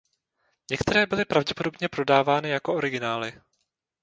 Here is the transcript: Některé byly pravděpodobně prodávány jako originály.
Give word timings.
Některé 0.71 1.05
byly 1.05 1.25
pravděpodobně 1.25 1.89
prodávány 1.89 2.49
jako 2.49 2.73
originály. 2.73 3.41